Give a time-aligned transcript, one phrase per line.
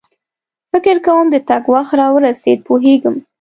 [0.71, 3.15] فکر کوم د تګ وخت را ورسېد، پوهېږم.